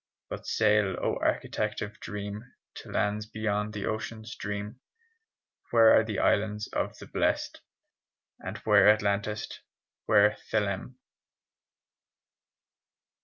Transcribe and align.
But 0.29 0.47
sail, 0.47 0.97
O 0.99 1.17
architect 1.21 1.79
of 1.83 1.99
dream, 1.99 2.43
To 2.77 2.91
lands 2.91 3.27
beyond 3.27 3.73
the 3.75 3.85
Ocean 3.85 4.25
stream. 4.25 4.79
Where 5.69 5.93
are 5.95 6.03
the 6.03 6.17
islands 6.17 6.67
of 6.73 6.97
the 6.97 7.05
blest, 7.05 7.61
And 8.39 8.57
where 8.65 8.89
Atlantis, 8.91 9.59
where 10.07 10.37
Theleme?" 10.51 10.95